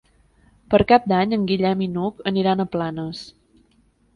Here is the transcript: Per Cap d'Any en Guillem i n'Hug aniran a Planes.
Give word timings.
Per 0.73 0.79
Cap 0.91 1.05
d'Any 1.13 1.35
en 1.37 1.43
Guillem 1.51 1.83
i 1.87 1.91
n'Hug 1.99 2.25
aniran 2.33 2.65
a 2.65 2.69
Planes. 2.77 3.21